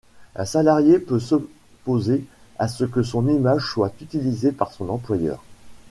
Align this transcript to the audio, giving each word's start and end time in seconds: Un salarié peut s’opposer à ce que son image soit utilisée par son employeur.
Un 0.35 0.45
salarié 0.45 0.97
peut 0.97 1.19
s’opposer 1.19 2.25
à 2.57 2.67
ce 2.67 2.85
que 2.85 3.03
son 3.03 3.27
image 3.27 3.61
soit 3.71 3.93
utilisée 4.01 4.51
par 4.51 4.71
son 4.71 4.89
employeur. 4.89 5.43